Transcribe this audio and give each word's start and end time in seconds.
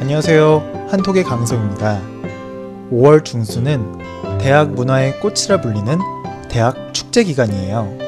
안녕하세요. 0.00 0.88
한톡의 0.90 1.24
강성입니다. 1.24 2.00
5월 2.90 3.22
중순은 3.22 4.38
대학 4.38 4.72
문화의 4.72 5.20
꽃이라 5.20 5.60
불리는 5.60 5.98
대학 6.48 6.94
축제 6.94 7.22
기간이에요. 7.22 7.98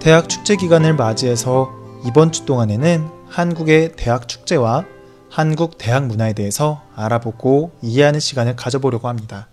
대학 0.00 0.28
축제 0.28 0.56
기간을 0.56 0.94
맞이해서 0.96 1.70
이번 2.04 2.32
주 2.32 2.44
동안에는 2.46 3.08
한국의 3.28 3.92
대학 3.94 4.26
축제와 4.26 4.84
한국 5.28 5.78
대학 5.78 6.06
문화에 6.06 6.32
대해서 6.32 6.82
알아보고 6.96 7.70
이해하는 7.80 8.18
시간을 8.18 8.56
가져보려고 8.56 9.06
합니다. 9.06 9.46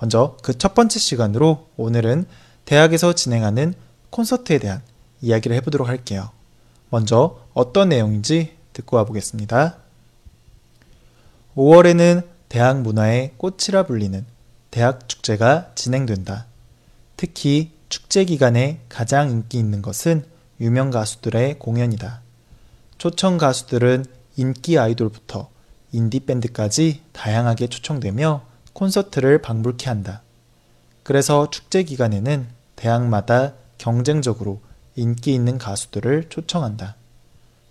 먼저 0.00 0.36
그 0.42 0.52
첫 0.52 0.74
번째 0.74 0.98
시간으로 0.98 1.68
오늘은 1.76 2.26
대학에서 2.64 3.12
진행하는 3.12 3.74
콘서트에 4.10 4.58
대한 4.58 4.82
이야기를 5.20 5.56
해보도록 5.58 5.86
할게요. 5.86 6.30
먼저 6.90 7.38
어떤 7.54 7.90
내용인지 7.90 8.56
듣고 8.72 8.96
와보겠습니다. 8.96 9.87
5월에는 11.58 12.22
대학 12.48 12.82
문화의 12.82 13.32
꽃이라 13.36 13.82
불리는 13.82 14.24
대학 14.70 15.08
축제가 15.08 15.72
진행된다. 15.74 16.46
특히 17.16 17.72
축제 17.88 18.24
기간에 18.24 18.78
가장 18.88 19.28
인기 19.28 19.58
있는 19.58 19.82
것은 19.82 20.24
유명 20.60 20.90
가수들의 20.92 21.58
공연이다. 21.58 22.20
초청 22.96 23.38
가수들은 23.38 24.04
인기 24.36 24.78
아이돌부터 24.78 25.48
인디밴드까지 25.90 27.02
다양하게 27.10 27.66
초청되며 27.66 28.44
콘서트를 28.72 29.42
방불케 29.42 29.88
한다. 29.88 30.22
그래서 31.02 31.50
축제 31.50 31.82
기간에는 31.82 32.46
대학마다 32.76 33.54
경쟁적으로 33.78 34.60
인기 34.94 35.34
있는 35.34 35.58
가수들을 35.58 36.28
초청한다. 36.28 36.94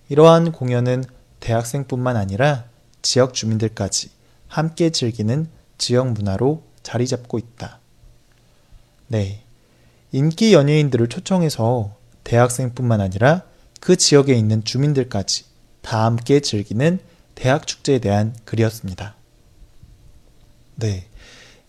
이러한 0.09 0.52
공연은 0.52 1.06
대학생뿐만 1.39 2.17
아니라 2.17 2.66
지역 3.02 3.34
주민들까지 3.34 4.09
함께 4.48 4.90
즐기는 4.90 5.48
지역 5.78 6.12
문화로 6.12 6.64
자리 6.84 7.08
잡고 7.08 7.38
있다. 7.38 7.80
네. 9.08 9.44
인기 10.12 10.54
연예인들을 10.54 11.09
초청해서 11.09 11.95
대학생뿐만 12.23 13.02
아니라 13.02 13.44
그 13.80 13.95
지역에 13.95 14.34
있는 14.34 14.64
주민들까지 14.64 15.45
다 15.81 16.06
함께 16.06 16.39
즐기는 16.39 17.00
대학 17.36 17.67
축제에 17.67 18.00
대한 18.00 18.36
글이었습니다. 18.45 19.16
네. 20.76 21.08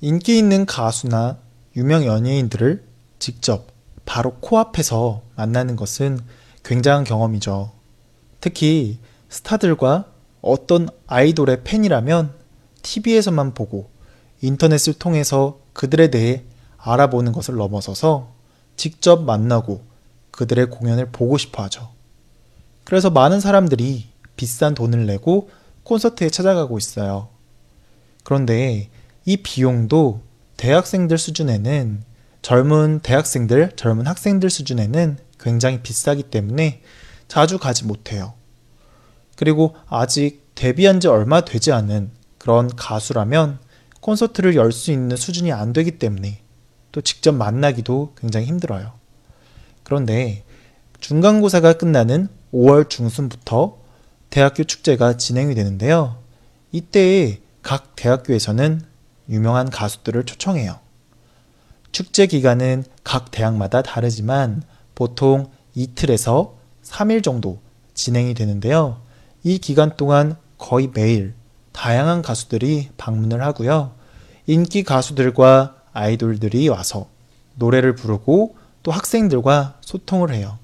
인기 0.01 0.39
있는 0.39 0.67
가수나 0.67 1.39
유명 1.77 2.05
연예인들을 2.05 2.85
직접 3.19 3.67
바로 4.05 4.35
코앞에서 4.37 5.23
만나는 5.37 5.77
것은 5.77 6.19
굉장한 6.65 7.05
경험이죠. 7.05 7.73
특히 8.41 8.99
스타들과 9.29 10.07
어떤 10.41 10.89
아이돌의 11.07 11.65
팬이라면 11.65 12.35
TV에서만 12.83 13.55
보고 13.55 13.91
인터넷을 14.41 14.95
통해서 14.95 15.61
그들에 15.73 16.11
대해 16.11 16.45
알아보는 16.79 17.33
것을 17.33 17.57
넘어서서 17.57 18.33
직접 18.77 19.23
만나고 19.23 19.83
그들의 20.31 20.71
공연을 20.71 21.11
보고 21.11 21.37
싶어 21.37 21.65
하죠. 21.65 21.91
그래서 22.85 23.11
많은 23.11 23.41
사람들이 23.41 24.09
비싼 24.37 24.75
돈을 24.75 25.07
내고 25.07 25.51
콘서트에 25.83 26.31
찾아가고 26.31 26.79
있어요. 26.79 27.29
그런데 28.23 28.89
이 29.25 29.37
비용도 29.39 30.23
대학생들 30.57 31.19
수준에는 31.19 32.03
젊은 32.43 33.01
대학생들, 33.01 33.73
젊은 33.77 34.07
학생들 34.07 34.49
수준에는 34.49 35.19
굉장히 35.41 35.81
비싸기 35.83 36.25
때문에 36.25 36.83
자주 37.27 37.59
가지 37.59 37.85
못해요. 37.85 38.35
그리고 39.39 39.77
아직 39.87 40.51
데뷔한 40.57 40.99
지 40.99 41.07
얼마 41.07 41.43
되지 41.43 41.71
않은 41.71 42.11
그런 42.39 42.75
가수라면 42.75 43.61
콘서트를 44.01 44.57
열 44.57 44.73
수 44.73 44.91
있는 44.91 45.17
수준이 45.17 45.53
안 45.53 45.73
되기 45.73 45.93
때문에 45.93 46.41
또 46.91 47.01
직접 47.03 47.31
만나기도 47.37 48.15
굉장히 48.19 48.47
힘들어요. 48.47 48.95
그런데 49.85 50.43
중간고사가 50.99 51.75
끝나는 51.75 52.27
5월 52.53 52.91
중순부터 52.91 53.79
대학교 54.29 54.65
축제가 54.65 55.19
진행이 55.19 55.55
되는데요. 55.55 56.19
이때 56.73 57.39
각 57.63 57.95
대학교에서는 57.95 58.81
유명한 59.29 59.71
가수들을 59.71 60.25
초청해요. 60.25 60.81
축제 61.93 62.27
기간은 62.27 62.83
각 63.05 63.31
대학마다 63.31 63.83
다르지만 63.83 64.65
보통 64.97 65.53
이틀에서 65.77 66.57
3일 66.83 67.23
정도 67.23 67.61
진행이 67.95 68.35
되는데요. 68.35 69.07
이 69.43 69.59
기간 69.59 69.97
동안 69.97 70.37
거의 70.59 70.91
매일 70.93 71.35
다양한 71.73 72.23
가수들이 72.23 72.91
방문을 72.97 73.43
하고요. 73.43 73.93
인기 74.47 74.83
가수들과 74.83 75.77
아이돌들이 75.93 76.69
와서 76.69 77.09
노래를 77.55 77.95
부르고 77.95 78.57
또 78.83 78.91
학생들과 78.91 79.79
소통을 79.81 80.33
해요. 80.33 80.59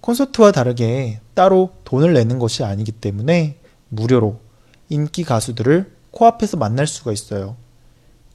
콘서트와 0.00 0.52
다르게 0.52 1.20
따로 1.34 1.74
돈을 1.84 2.14
내는 2.14 2.38
것이 2.38 2.64
아니기 2.64 2.92
때문에 2.92 3.56
무료로 3.88 4.40
인기 4.88 5.24
가수들을 5.24 5.92
코앞에서 6.10 6.56
만날 6.56 6.86
수가 6.86 7.12
있어요. 7.12 7.56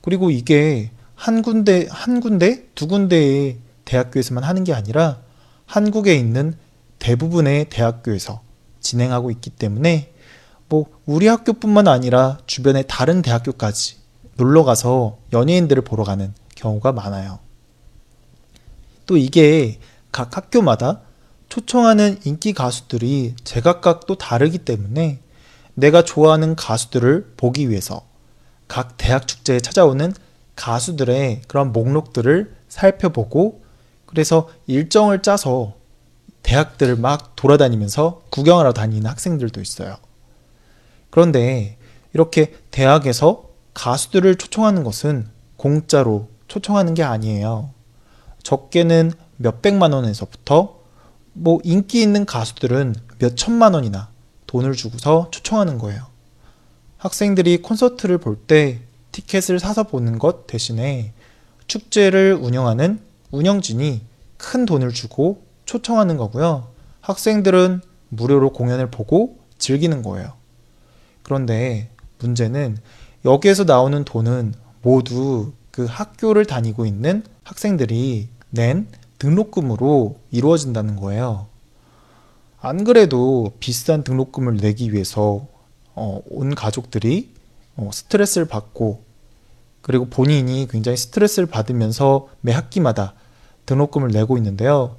그리고 0.01 0.29
이게 0.29 0.91
한 1.15 1.41
군데, 1.41 1.87
한 1.89 2.19
군데, 2.19 2.67
두 2.75 2.87
군데의 2.87 3.57
대학교에서만 3.85 4.43
하는 4.43 4.63
게 4.63 4.73
아니라 4.73 5.19
한국에 5.65 6.15
있는 6.15 6.55
대부분의 6.99 7.69
대학교에서 7.69 8.41
진행하고 8.83 9.31
있기 9.31 9.49
때문에 9.49 10.13
뭐 10.69 10.85
우리 11.05 11.27
학교뿐만 11.27 11.87
아니라 11.87 12.37
주변의 12.45 12.85
다른 12.87 13.21
대학교까지 13.21 13.97
놀러 14.35 14.63
가서 14.63 15.17
연예인들을 15.31 15.83
보러 15.83 16.03
가는 16.03 16.33
경우가 16.55 16.91
많아요. 16.91 17.39
또 19.05 19.17
이게 19.17 19.79
각 20.11 20.37
학교마다 20.37 21.01
초청하는 21.49 22.19
인기 22.23 22.53
가수들이 22.53 23.35
제각각 23.43 24.07
또 24.07 24.15
다르기 24.15 24.59
때문에 24.59 25.19
내가 25.75 26.03
좋아하는 26.03 26.55
가수들을 26.55 27.33
보기 27.37 27.69
위해서 27.69 28.01
각 28.67 28.97
대학 28.97 29.27
축제에 29.27 29.59
찾아오는 29.59 30.13
가수들의 30.55 31.43
그런 31.47 31.71
목록들을 31.71 32.55
살펴보고 32.69 33.61
그래서 34.05 34.49
일정을 34.67 35.21
짜서 35.21 35.75
대학들을 36.43 36.97
막 36.97 37.35
돌아다니면서 37.35 38.23
구경하러 38.29 38.73
다니는 38.73 39.09
학생들도 39.09 39.61
있어요. 39.61 39.97
그런데 41.09 41.77
이렇게 42.13 42.53
대학에서 42.71 43.49
가수들을 43.73 44.35
초청하는 44.35 44.83
것은 44.83 45.27
공짜로 45.57 46.29
초청하는 46.47 46.93
게 46.93 47.03
아니에요. 47.03 47.71
적게는 48.43 49.13
몇백만 49.37 49.93
원에서부터 49.93 50.79
뭐 51.33 51.59
인기 51.63 52.01
있는 52.01 52.25
가수들은 52.25 52.95
몇 53.19 53.35
천만 53.35 53.73
원이나 53.73 54.09
돈을 54.45 54.73
주고서 54.73 55.29
초청하는 55.31 55.77
거예요. 55.79 56.05
학생들이 56.97 57.61
콘서트를 57.61 58.17
볼 58.19 58.45
때 58.45 58.81
티켓을 59.11 59.59
사서 59.59 59.83
보는 59.83 60.19
것 60.19 60.47
대신에 60.47 61.13
축제를 61.67 62.33
운영하는 62.33 62.99
운영진이 63.31 64.01
큰 64.37 64.65
돈을 64.65 64.91
주고 64.91 65.42
초청하는 65.65 66.17
거고요. 66.17 66.67
학생들은 67.01 67.81
무료로 68.09 68.51
공연을 68.53 68.91
보고 68.91 69.37
즐기는 69.57 70.01
거예요. 70.01 70.33
그런데 71.23 71.89
문제는 72.19 72.77
여기에서 73.25 73.63
나오는 73.63 74.03
돈은 74.03 74.53
모두 74.81 75.53
그 75.71 75.85
학교를 75.85 76.45
다니고 76.45 76.85
있는 76.85 77.23
학생들이 77.43 78.29
낸 78.49 78.87
등록금으로 79.19 80.17
이루어진다는 80.31 80.97
거예요. 80.97 81.47
안 82.61 82.83
그래도 82.83 83.53
비싼 83.59 84.03
등록금을 84.03 84.57
내기 84.57 84.93
위해서 84.93 85.47
어, 85.95 86.21
온 86.29 86.55
가족들이 86.55 87.33
어, 87.75 87.89
스트레스를 87.91 88.47
받고 88.47 89.03
그리고 89.81 90.05
본인이 90.05 90.67
굉장히 90.69 90.97
스트레스를 90.97 91.47
받으면서 91.47 92.29
매 92.41 92.51
학기마다 92.53 93.13
등록금을 93.65 94.09
내고 94.09 94.37
있는데요. 94.37 94.97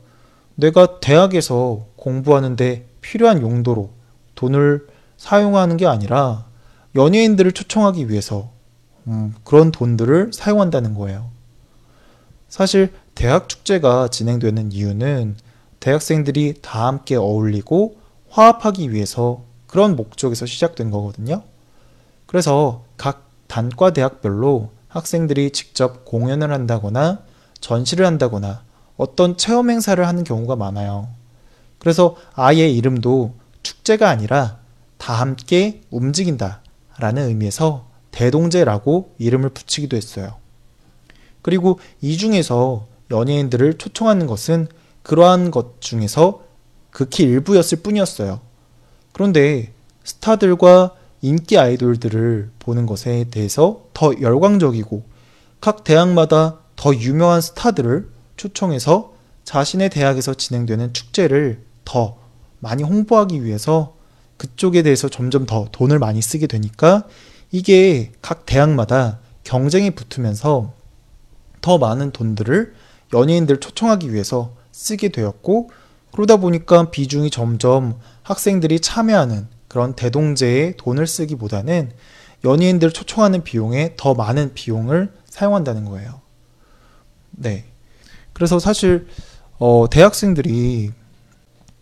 내가 0.57 1.01
대학에서 1.01 1.87
공부하는데 1.97 2.87
필요한 3.01 3.43
용도로 3.43 3.91
돈을 4.35 4.87
사용하는 5.17 5.77
게 5.77 5.87
아니라 5.87 6.47
연예인들을 6.95 7.53
초청하기 7.53 8.09
위해서 8.09 8.51
음, 9.07 9.35
그런 9.45 9.71
돈들을 9.71 10.31
사용한다는 10.33 10.95
거예요. 10.95 11.31
사실 12.49 12.93
대학 13.15 13.49
축제가 13.49 14.09
진행되는 14.09 14.73
이유는 14.73 15.37
대학생들이 15.81 16.55
다 16.63 16.87
함께 16.87 17.17
어울리고 17.17 17.97
화합하기 18.31 18.93
위해서 18.93 19.43
그런 19.67 19.97
목적에서 19.97 20.47
시작된 20.47 20.91
거거든요. 20.91 21.43
그래서 22.27 22.85
각 22.97 23.29
단과 23.49 23.93
대학별로 23.93 24.71
학생들이 24.89 25.51
직접 25.51 26.05
공연을 26.05 26.53
한다거나 26.53 27.23
전시를 27.61 28.07
한다거나 28.07 28.63
어떤 28.97 29.37
체험 29.37 29.71
행사를 29.71 30.07
하는 30.07 30.25
경우가 30.25 30.57
많아요. 30.57 31.09
그래서 31.79 32.17
아예 32.35 32.69
이름도 32.69 33.35
축제가 33.63 34.09
아니라 34.09 34.59
다 34.99 35.15
함께 35.15 35.83
움직인다 35.91 36.63
라는 36.99 37.29
의미에서 37.29 37.87
대동제라고 38.11 39.15
이름을 39.19 39.51
붙이기도 39.51 39.97
했어요. 39.97 40.37
그리고 41.43 41.79
이 42.01 42.17
중에서 42.17 42.87
연예인들을 43.11 43.79
초청하는 43.79 44.27
것은 44.27 44.69
그러한 45.03 45.51
것 45.51 45.81
중에서 45.81 46.43
극히 46.91 47.25
일부였을 47.25 47.83
뿐이었어요. 47.83 48.41
그런데 49.13 49.73
스타들과 50.05 50.95
인기 51.21 51.59
아이돌들을 51.59 52.51
보는 52.59 52.87
것에 52.87 53.25
대해서 53.31 53.85
더 53.93 54.13
열광적이고 54.21 55.03
각 55.61 55.85
대학마다 55.85 56.61
더 56.77 56.95
유명한 56.95 57.41
스타들을 57.41 58.14
초청해서 58.45 59.15
자신의 59.45 59.91
대학에서 59.91 60.35
진행되는 60.35 60.93
축제를 60.93 61.63
더 61.85 62.19
많이 62.61 62.83
홍보하기 62.83 63.45
위해서 63.45 63.97
그쪽에 64.37 64.83
대해서 64.83 65.09
점점 65.09 65.47
더 65.47 65.69
돈을 65.73 65.99
많이 65.99 66.21
쓰게 66.21 66.47
되니까 66.47 67.07
이게 67.51 68.13
각 68.21 68.45
대학마다 68.45 69.21
경쟁이 69.45 69.91
붙으면서 69.93 70.73
더 71.61 71.79
많은 71.79 72.11
돈들을 72.11 72.75
연예인들 73.15 73.61
초청하기 73.61 74.13
위해서 74.13 74.55
쓰게 74.73 75.09
되었고 75.11 75.71
그러다 76.13 76.37
보니까 76.37 76.91
비중이 76.91 77.31
점점 77.31 77.99
학생들이 78.23 78.81
참여하는 78.81 79.47
그런 79.69 79.95
대동제에 79.95 80.75
돈을 80.77 81.07
쓰기보다는 81.07 81.93
연예인들 82.45 82.93
초청하는 82.93 83.43
비용에 83.43 83.95
더 83.97 84.15
많은 84.15 84.53
비용을 84.55 85.13
사용한다는 85.27 85.87
거예요. 85.87 86.21
네. 87.31 87.65
그래서 88.35 88.59
사실 88.59 89.07
어, 89.59 89.87
대학생들이 89.91 90.93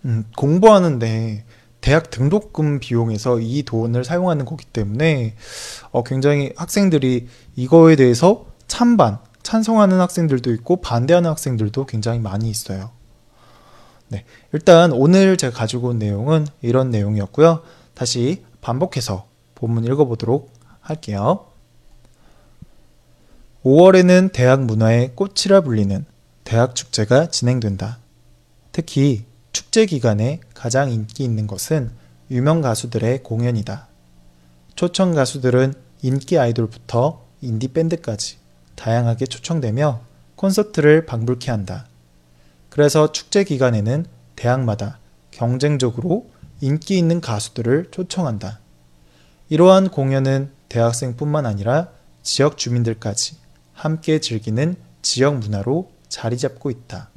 음, 0.04 0.24
공부하는데 0.36 1.44
대학 1.80 2.10
등록금 2.10 2.78
비용에서 2.78 3.40
이 3.40 3.64
돈을 3.64 4.04
사용하는 4.04 4.44
거기 4.44 4.64
때문에 4.64 5.34
어, 5.90 6.04
굉장히 6.04 6.52
학생들이 6.56 7.26
이거에 7.56 7.96
대해서 7.96 8.46
찬반, 8.68 9.18
찬성하는 9.42 9.98
학생들도 9.98 10.52
있고 10.52 10.76
반대하는 10.76 11.28
학생들도 11.30 11.86
굉장히 11.86 12.20
많이 12.20 12.48
있어요. 12.48 12.90
네, 14.08 14.24
일단 14.52 14.92
오늘 14.92 15.36
제가 15.36 15.56
가지고 15.56 15.88
온 15.88 15.98
내용은 15.98 16.46
이런 16.60 16.90
내용이었고요. 16.90 17.62
다시 17.94 18.44
반복해서 18.60 19.26
본문 19.54 19.84
읽어보도록 19.84 20.52
할게요. 20.80 21.46
5월에는 23.64 24.32
대학 24.32 24.64
문화의 24.64 25.12
꽃이라 25.14 25.62
불리는 25.62 26.04
대학 26.44 26.74
축제가 26.74 27.30
진행된다. 27.30 27.98
특히 28.72 29.24
축제 29.52 29.86
기간에 29.86 30.40
가장 30.54 30.90
인기 30.90 31.24
있는 31.24 31.46
것은 31.46 31.90
유명 32.30 32.60
가수들의 32.60 33.22
공연이다. 33.22 33.88
초청 34.74 35.14
가수들은 35.14 35.74
인기 36.02 36.38
아이돌부터 36.38 37.24
인디 37.42 37.68
밴드까지 37.68 38.38
다양하게 38.74 39.26
초청되며 39.26 40.00
콘서트를 40.36 41.06
방불케 41.06 41.50
한다. 41.50 41.86
그래서 42.70 43.12
축제 43.12 43.44
기간에는 43.44 44.06
대학마다 44.34 44.98
경쟁적으로 45.30 46.30
인기 46.60 46.96
있는 46.96 47.20
가수들을 47.20 47.88
초청한다. 47.90 48.60
이러한 49.50 49.90
공연은 49.90 50.50
대학생뿐만 50.68 51.44
아니라 51.44 51.88
지역 52.22 52.56
주민들까지 52.56 53.36
함께 53.74 54.20
즐기는 54.20 54.76
지역 55.02 55.36
문화로 55.38 55.90
자리 56.12 56.36
잡고 56.36 56.70
있다. 56.70 57.08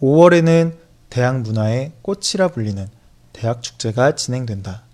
5월에는 0.00 0.74
대학 1.10 1.42
문화의 1.42 1.92
꽃이라 2.00 2.48
불리는 2.48 2.88
대학 3.34 3.62
축제가 3.62 4.14
진행된다. 4.14 4.84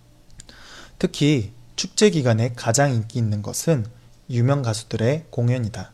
특히 0.99 1.53
축제 1.77 2.11
기간에 2.11 2.53
가장 2.57 2.93
인기 2.93 3.21
있는 3.21 3.43
것은 3.43 3.87
유명 4.29 4.63
가수들의 4.63 5.27
공연이다. 5.31 5.93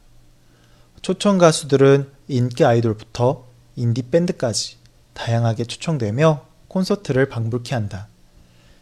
초청 1.02 1.36
가수들은 1.36 2.10
인기 2.28 2.64
아이돌부터 2.64 3.44
인디 3.76 4.02
밴드까지 4.04 4.78
다양하게 5.12 5.64
초청되며 5.64 6.46
콘서트를 6.68 7.28
방불케 7.28 7.74
한다. 7.74 8.08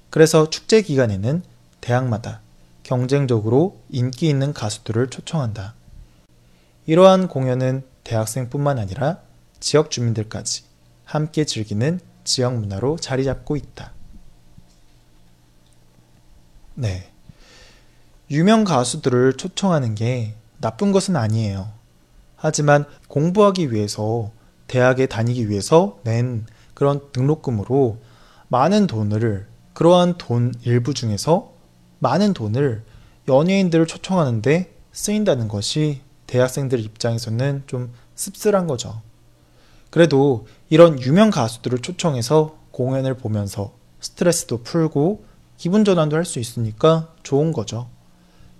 그래서 0.08 0.48
축제 0.48 0.82
기간에는 0.82 1.42
대학마다 1.80 2.42
경쟁적으로 2.84 3.80
인기 3.90 4.28
있는 4.28 4.52
가수들을 4.52 5.10
초청한다. 5.10 5.74
이러한 6.86 7.28
공연은 7.28 7.84
대학생뿐만 8.04 8.78
아니라 8.78 9.18
지역 9.60 9.90
주민들까지 9.90 10.64
함께 11.04 11.44
즐기는 11.44 12.00
지역 12.24 12.56
문화로 12.56 12.96
자리 12.96 13.24
잡고 13.24 13.56
있다. 13.56 13.92
네. 16.74 17.08
유명 18.30 18.64
가수들을 18.64 19.34
초청하는 19.34 19.94
게 19.94 20.34
나쁜 20.60 20.90
것은 20.90 21.16
아니에요. 21.16 21.70
하지만 22.36 22.86
공부하기 23.08 23.72
위해서 23.72 24.30
대학에 24.66 25.06
다니기 25.06 25.48
위해서 25.50 26.00
낸 26.02 26.46
그런 26.74 27.12
등록금으로 27.12 27.98
많은 28.48 28.86
돈을 28.86 29.46
그러한 29.74 30.18
돈 30.18 30.54
일부 30.62 30.94
중에서 30.94 31.52
많은 31.98 32.32
돈을 32.32 32.82
연예인들을 33.28 33.86
초청하는데 33.86 34.74
쓰인다는 34.92 35.48
것이 35.48 36.00
대학생들 36.32 36.80
입장에서는 36.80 37.64
좀 37.66 37.92
씁쓸한 38.14 38.66
거죠. 38.66 39.02
그래도 39.90 40.46
이런 40.70 40.98
유명 41.02 41.28
가수들을 41.30 41.80
초청해서 41.80 42.56
공연을 42.70 43.18
보면서 43.18 43.74
스트레스도 44.00 44.62
풀고 44.62 45.26
기분 45.58 45.84
전환도 45.84 46.16
할 46.16 46.24
수 46.24 46.38
있으니까 46.38 47.12
좋은 47.22 47.52
거죠. 47.52 47.90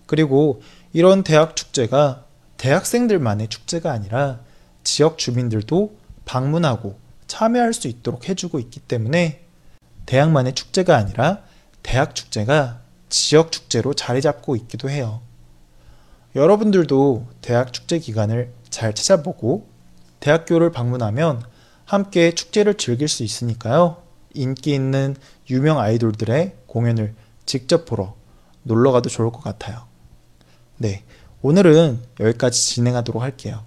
그리고 0.04 0.60
이런 0.92 1.22
대학 1.22 1.56
축제가 1.56 2.26
대학생들만의 2.58 3.48
축제가 3.48 3.90
아니라 3.90 4.40
지역 4.84 5.16
주민들도 5.16 5.96
방문하고 6.26 6.98
참여할 7.26 7.72
수 7.72 7.88
있도록 7.88 8.28
해주고 8.28 8.58
있기 8.60 8.80
때문에 8.80 9.46
대학만의 10.04 10.54
축제가 10.54 10.94
아니라 10.94 11.38
대학 11.82 12.14
축제가 12.14 12.80
지역 13.08 13.50
축제로 13.50 13.94
자리 13.94 14.20
잡고 14.20 14.56
있기도 14.56 14.90
해요. 14.90 15.22
여러분들도 16.34 17.26
대학 17.40 17.72
축제 17.72 17.98
기간을 17.98 18.52
잘 18.70 18.94
찾아보고 18.94 19.68
대학교를 20.20 20.70
방문하면 20.72 21.42
함께 21.84 22.34
축제를 22.34 22.74
즐길 22.74 23.08
수 23.08 23.22
있으니까요. 23.22 24.02
인기 24.34 24.72
있는 24.74 25.14
유명 25.50 25.78
아이돌들의 25.78 26.56
공연을 26.66 27.14
직접 27.44 27.84
보러 27.84 28.14
놀러 28.62 28.92
가도 28.92 29.10
좋을 29.10 29.30
것 29.30 29.42
같아요. 29.42 29.84
네. 30.78 31.04
오늘은 31.42 32.00
여기까지 32.20 32.64
진행하도록 32.66 33.20
할게요. 33.20 33.64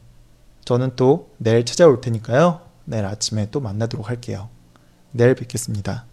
저는 0.63 0.95
또 0.95 1.29
내일 1.38 1.65
찾아올 1.65 2.01
테니까요. 2.01 2.62
내일 2.86 3.05
아침에 3.05 3.50
또 3.51 3.60
만나도록 3.60 4.10
할게요. 4.10 4.50
내일 5.12 5.36
뵙겠습니다. 5.36 6.05